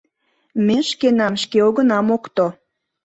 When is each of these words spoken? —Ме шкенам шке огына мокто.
—Ме 0.65 0.77
шкенам 0.89 1.33
шке 1.43 1.59
огына 1.67 1.99
мокто. 2.07 2.45